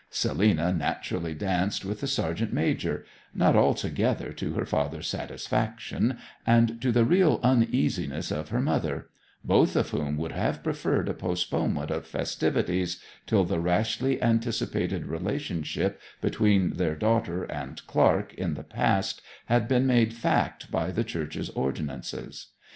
Selina 0.09 0.73
naturally 0.73 1.35
danced 1.35 1.85
with 1.85 2.01
the 2.01 2.07
sergeant 2.07 2.51
major, 2.51 3.05
not 3.35 3.55
altogether 3.55 4.33
to 4.33 4.53
her 4.53 4.65
father's 4.65 5.05
satisfaction, 5.07 6.17
and 6.43 6.81
to 6.81 6.91
the 6.91 7.05
real 7.05 7.39
uneasiness 7.43 8.31
of 8.31 8.49
her 8.49 8.59
mother, 8.61 9.09
both 9.43 9.75
of 9.75 9.91
whom 9.91 10.17
would 10.17 10.31
have 10.31 10.63
preferred 10.63 11.07
a 11.07 11.13
postponement 11.13 11.91
of 11.91 12.07
festivities 12.07 12.99
till 13.27 13.43
the 13.43 13.59
rashly 13.59 14.19
anticipated 14.23 15.05
relationship 15.05 16.01
between 16.19 16.77
their 16.77 16.95
daughter 16.95 17.43
and 17.43 17.85
Clark 17.85 18.33
in 18.33 18.55
the 18.55 18.63
past 18.63 19.21
had 19.45 19.67
been 19.67 19.85
made 19.85 20.15
fact 20.15 20.71
by 20.71 20.89
the 20.89 21.03
church's 21.03 21.51
ordinances. 21.51 22.47